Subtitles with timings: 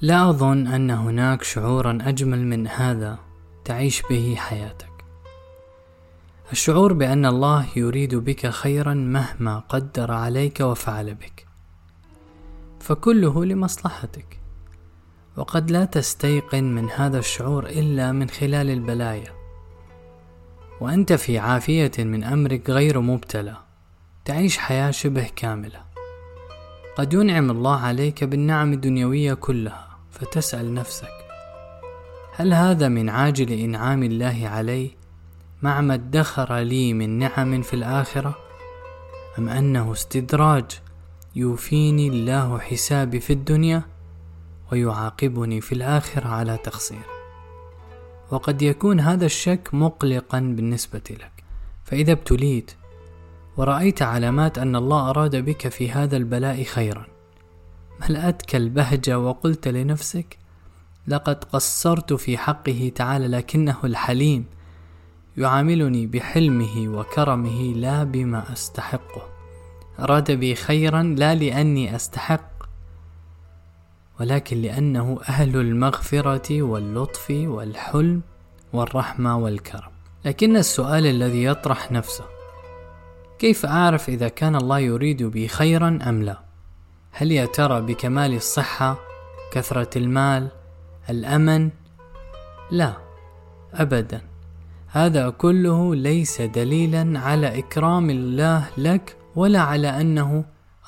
[0.00, 3.18] لا أظن أن هناك شعورا أجمل من هذا
[3.64, 5.04] تعيش به حياتك.
[6.52, 11.46] الشعور بأن الله يريد بك خيرا مهما قدر عليك وفعل بك.
[12.80, 14.40] فكله لمصلحتك.
[15.36, 19.32] وقد لا تستيقن من هذا الشعور إلا من خلال البلايا.
[20.80, 23.56] وأنت في عافية من أمرك غير مبتلى.
[24.24, 25.80] تعيش حياة شبه كاملة.
[26.96, 29.87] قد ينعم الله عليك بالنعم الدنيوية كلها.
[30.10, 31.18] فتسأل نفسك
[32.34, 34.90] هل هذا من عاجل إنعام الله علي؟
[35.62, 38.38] مع ما ادخر لي من نعم في الآخرة؟
[39.38, 40.64] أم أنه استدراج
[41.36, 43.82] يوفيني الله حسابي في الدنيا
[44.72, 47.06] ويعاقبني في الآخرة على تقصير؟
[48.30, 51.44] وقد يكون هذا الشك مقلقا بالنسبة لك.
[51.84, 52.70] فإذا ابتليت
[53.56, 57.06] ورأيت علامات أن الله أراد بك في هذا البلاء خيرا
[58.00, 60.38] ملأتك البهجة وقلت لنفسك؟
[61.08, 64.44] لقد قصرت في حقه تعالى لكنه الحليم
[65.36, 69.22] يعاملني بحلمه وكرمه لا بما أستحقه.
[69.98, 72.50] أراد بي خيرا لا لأني أستحق
[74.20, 78.20] ولكن لأنه أهل المغفرة واللطف والحلم
[78.72, 79.90] والرحمة والكرم.
[80.24, 82.24] لكن السؤال الذي يطرح نفسه
[83.38, 86.47] كيف أعرف إذا كان الله يريد بي خيرا أم لا؟
[87.10, 88.98] هل يا ترى بكمال الصحة
[89.52, 90.48] كثرة المال
[91.10, 91.70] الأمن؟
[92.70, 92.92] لا
[93.74, 94.20] أبدا.
[94.88, 100.44] هذا كله ليس دليلا على إكرام الله لك ولا على أنه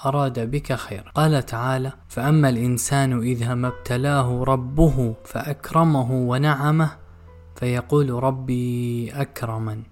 [0.07, 1.11] أراد بك خيرا.
[1.15, 6.91] قال تعالى فأما الإنسان إذا ما ابتلاه ربه فأكرمه ونعمه
[7.57, 9.83] فيقول ربي أكرمن.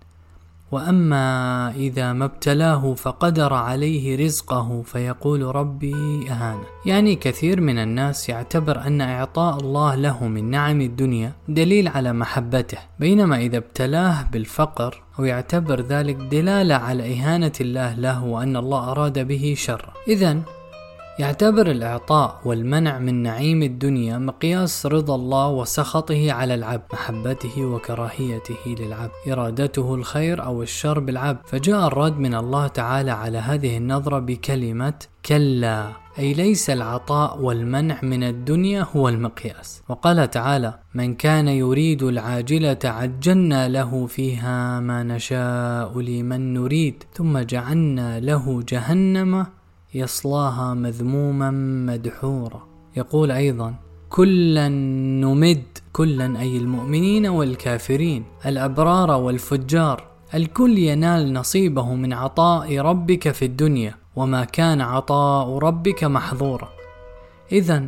[0.72, 6.64] وأما إذا ما ابتلاه فقدر عليه رزقه فيقول ربي أهانه.
[6.86, 12.78] يعني كثير من الناس يعتبر أن إعطاء الله له من نعم الدنيا دليل على محبته
[13.00, 19.18] بينما إذا ابتلاه بالفقر أو يعتبر ذلك دلالة على إهانة الله له وأن الله أراد
[19.18, 20.42] به شرا اذا
[21.18, 29.10] يعتبر الإعطاء والمنع من نعيم الدنيا مقياس رضا الله وسخطه على العبد محبته وكراهيته للعبد
[29.28, 31.38] إرادته الخير أو الشر بالعبد.
[31.46, 34.94] فجاء الرد من الله تعالى على هذه النظرة بكلمة
[35.26, 39.82] كلا أي ليس العطاء والمنع من الدنيا هو المقياس.
[39.88, 48.20] وقال تعالى من كان يريد العاجلة عجلنا له فيها ما نشاء لمن نريد ثم جعلنا
[48.20, 49.46] له جهنم
[49.94, 51.50] يصلاها مذموما
[51.86, 52.68] مدحورا.
[52.96, 53.74] يقول أيضا
[54.08, 60.04] كلا نمد كلا أي المؤمنين والكافرين الأبرار والفجار
[60.34, 66.68] الكل ينال نصيبه من عطاء ربك في الدنيا وما كان عطاء ربك محظورا.
[67.52, 67.86] إذا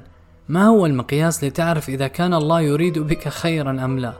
[0.49, 4.15] ما هو المقياس لتعرف إذا كان الله يريد بك خيرا أم لا؟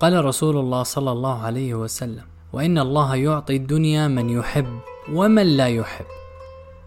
[0.00, 4.78] قال رسول الله صلى الله عليه وسلم وإن الله يعطي الدنيا من يحب
[5.12, 6.19] ومن لا يحب.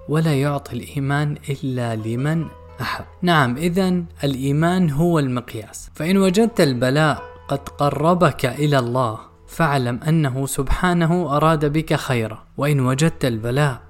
[0.09, 2.45] ولا يعطي الإيمان إلا لمن
[2.81, 3.05] أحب.
[3.21, 5.89] نعم إذا الإيمان هو المقياس.
[5.93, 12.43] فإن وجدت البلاء قد قربك إلى الله فاعلم أنه سبحانه أراد بك خيرا.
[12.57, 13.81] وإن وجدت البلاء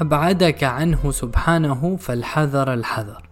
[0.00, 3.28] أبعدك عنه سبحانه فالحذر الحذر.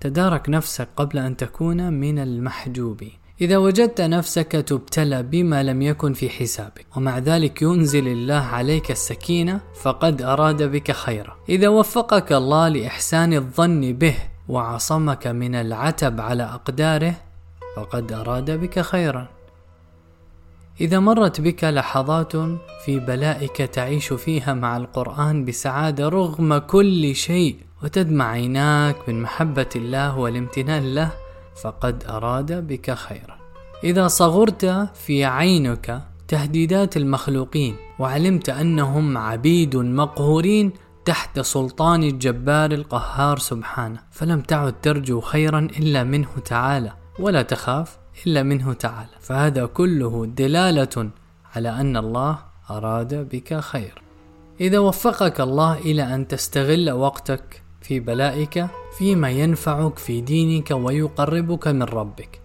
[0.00, 3.23] تدارك نفسك قبل أن تكون من المحجوبين.
[3.40, 9.60] إذا وجدت نفسك تبتلى بما لم يكن في حسابك ومع ذلك ينزل الله عليك السكينة
[9.82, 11.36] فقد أراد بك خيرا.
[11.48, 14.16] إذا وفقك الله لإحسان الظن به
[14.48, 17.14] وعصمك من العتب على أقداره
[17.76, 19.28] فقد أراد بك خيرا.
[20.80, 22.32] إذا مرت بك لحظات
[22.84, 30.18] في بلائك تعيش فيها مع القرآن بسعادة رغم كل شيء وتدمع عيناك من محبة الله
[30.18, 31.23] والامتنان له
[31.62, 33.36] فقد أراد بك خيرا.
[33.84, 40.72] إذا صغرت في عينك تهديدات المخلوقين وعلمت أنهم عبيد مقهورين
[41.04, 48.42] تحت سلطان الجبار القهار سبحانه فلم تعد ترجو خيرا إلا منه تعالى ولا تخاف إلا
[48.42, 49.10] منه تعالى.
[49.20, 51.10] فهذا كله دلالة
[51.56, 52.38] على أن الله
[52.70, 54.02] أراد بك خير.
[54.60, 58.66] إذا وفقك الله إلى أن تستغل وقتك في بلائك
[58.98, 62.40] فيما ينفعك في دينك ويقربك من ربك.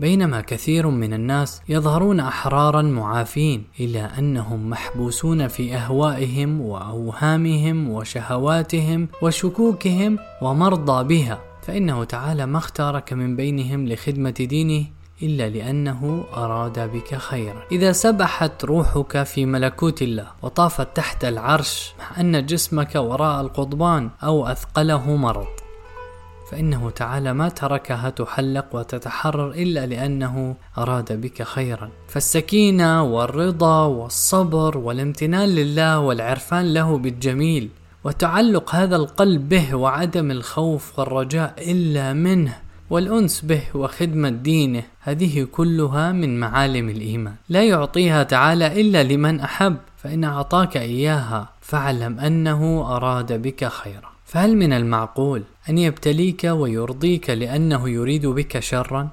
[0.00, 10.18] بينما كثير من الناس يظهرون أحرارا معافين الا أنهم محبوسون في أهوائهم وأوهامهم وشهواتهم وشكوكهم
[10.42, 11.38] ومرضى بها.
[11.62, 14.86] فإنه تعالى ما اختارك من بينهم لخدمة دينه
[15.22, 17.62] إلا لأنه أراد بك خيرا.
[17.72, 24.46] إذا سبحت روحك في ملكوت الله وطافت تحت العرش مع أن جسمك وراء القضبان أو
[24.46, 25.46] أثقله مرض.
[26.50, 31.90] فإنه تعالى ما تركها تحلق وتتحرر إلا لأنه أراد بك خيرا.
[32.08, 37.68] فالسكينة والرضا والصبر والامتنان لله والعرفان له بالجميل
[38.04, 42.61] وتعلق هذا القلب به وعدم الخوف والرجاء إلا منه.
[42.92, 47.34] والأنس به وخدمة دينه هذه كلها من معالم الإيمان.
[47.48, 54.12] لا يعطيها تعالى إلا لمن أحب فإن أعطاك إياها فاعلم أنه أراد بك خيرا.
[54.24, 59.08] فهل من المعقول أن يبتليك ويرضيك لأنه يريد بك شرا؟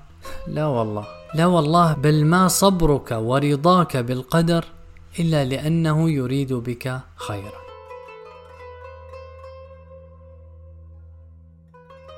[0.47, 1.07] لا والله.
[1.35, 4.65] لا والله بل ما صبرك ورضاك بالقدر
[5.19, 7.59] إلا لأنه يريد بك خيرا.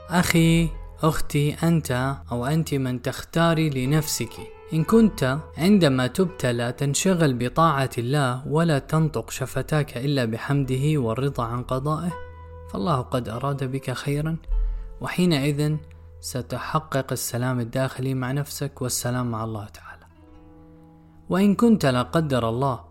[0.09, 4.33] أخي أختي أنت أو أنت من تختاري لنفسك.
[4.73, 12.11] إن كنت عندما تبتلى تنشغل بطاعة الله ولا تنطق شفتاك إلا بحمده والرضا عن قضائه
[12.73, 14.37] فالله قد أراد بك خيرا.
[15.01, 15.75] وحينئذ
[16.21, 20.05] ستحقق السلام الداخلي مع نفسك والسلام مع الله تعالى.
[21.29, 22.90] وإن كنت لا قدر الله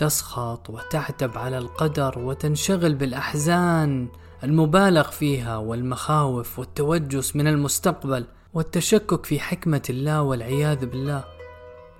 [0.00, 4.08] تسخط وتعتب على القدر وتنشغل بالأحزان
[4.44, 11.24] المبالغ فيها والمخاوف والتوجس من المستقبل والتشكك في حكمة الله والعياذ بالله.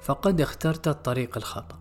[0.03, 1.79] فقد اخترت الطريق الخطأ.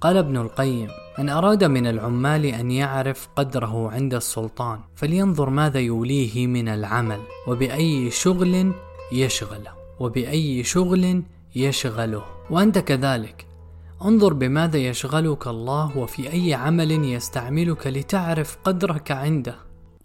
[0.00, 0.88] قال ابن القيم
[1.18, 8.10] من أراد من العمال أن يعرف قدره عند السلطان فلينظر ماذا يوليه من العمل وبأي
[8.10, 8.72] شغل
[9.12, 11.22] يشغله وبأي شغل
[11.54, 12.24] يشغله.
[12.50, 13.49] وأنت كذلك.
[14.04, 19.54] انظر بماذا يشغلك الله وفي أي عمل يستعملك لتعرف قدرك عنده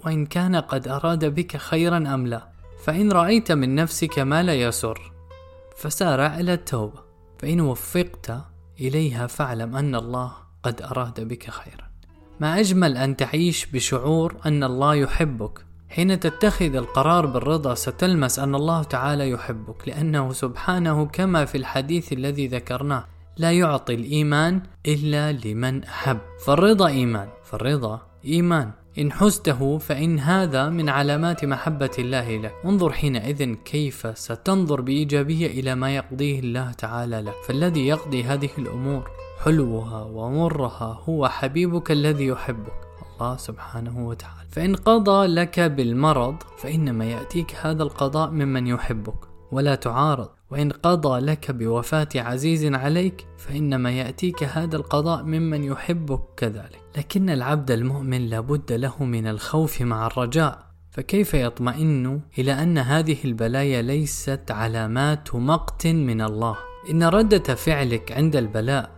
[0.06, 2.47] وإن كان قد أراد بك خيرا أم لا.
[2.83, 5.12] فإن رأيت من نفسك ما لا يسر
[5.77, 7.00] فسارع إلى التوبة.
[7.39, 8.31] فإن وفقت
[8.80, 10.31] إليها فاعلم أن الله
[10.63, 11.89] قد أراد بك خيرا.
[12.39, 15.65] ما أجمل أن تعيش بشعور أن الله يحبك.
[15.89, 22.47] حين تتخذ القرار بالرضا ستلمس أن الله تعالى يحبك لأنه سبحانه كما في الحديث الذي
[22.47, 23.06] ذكرناه.
[23.37, 26.19] لا يعطي الإيمان إلا لمن أحب.
[26.45, 28.71] فالرضا إيمان فالرضا إيمان.
[28.99, 35.75] إن حزته فإن هذا من علامات محبة الله لك انظر حينئذ كيف ستنظر بإيجابية إلى
[35.75, 39.09] ما يقضيه الله تعالى لك فالذي يقضي هذه الأمور
[39.43, 42.73] حلوها ومرها هو حبيبك الذي يحبك
[43.13, 44.49] الله سبحانه وتعالى.
[44.51, 49.35] فإن قضى لك بالمرض فإنما يأتيك هذا القضاء ممن يحبك.
[49.51, 56.81] ولا تعارض وإن قضى لك بوفاة عزيز عليك فإنما يأتيك هذا القضاء ممن يحبك كذلك.
[56.97, 63.81] لكن العبد المؤمن لابد له من الخوف مع الرجاء فكيف يطمئن إلى أن هذه البلايا
[63.81, 66.57] ليست علامات مقت من الله؟
[66.89, 68.94] إن ردة فعلك عند البلاء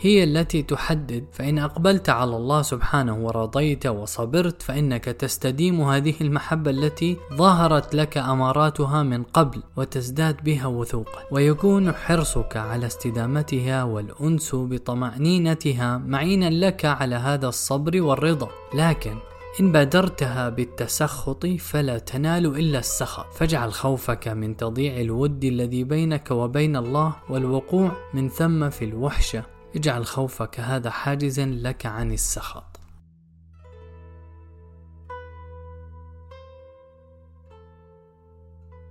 [0.00, 7.16] هي التي تحدد فإن أقبلت على الله سبحانه ورضيت وصبرت فإنك تستديم هذه المحبة التي
[7.34, 11.22] ظهرت لك أماراتها من قبل وتزداد بها وثوقا.
[11.30, 18.48] ويكون حرصك على استدامتها والأنس بطمأنينتها معينا لك على هذا الصبر والرضا.
[18.74, 19.16] لكن
[19.60, 23.26] إن بادرتها بالتسخط فلا تنال إلا السخط.
[23.34, 29.55] فاجعل خوفك من تضييع الود الذي بينك وبين الله والوقوع من ثم في الوحشة.
[29.74, 32.75] اجعل خوفك هذا حاجزا لك عن السخط.